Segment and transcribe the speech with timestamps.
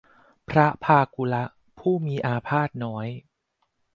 [0.49, 1.43] พระพากุละ
[1.79, 3.07] ผู้มีอาพาธน้อย